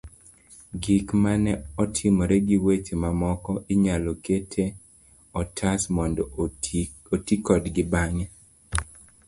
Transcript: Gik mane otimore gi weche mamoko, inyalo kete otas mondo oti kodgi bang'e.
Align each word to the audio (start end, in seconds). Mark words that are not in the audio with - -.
Gik 0.81 1.07
mane 1.23 1.51
otimore 1.81 2.37
gi 2.47 2.57
weche 2.65 2.93
mamoko, 3.03 3.51
inyalo 3.73 4.11
kete 4.25 4.63
otas 5.39 5.81
mondo 5.95 6.21
oti 7.13 7.35
kodgi 7.45 7.83
bang'e. 7.91 8.25